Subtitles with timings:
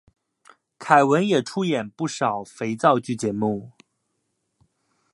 [0.79, 3.71] 凯文也出演不少肥皂剧节目。